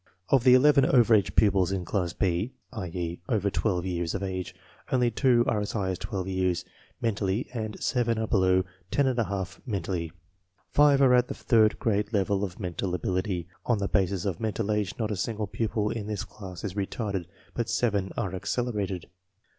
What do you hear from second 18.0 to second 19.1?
are accelerated.